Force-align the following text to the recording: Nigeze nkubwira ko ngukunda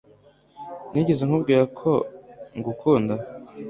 Nigeze 0.91 1.21
nkubwira 1.27 1.63
ko 1.79 1.91
ngukunda 2.57 3.13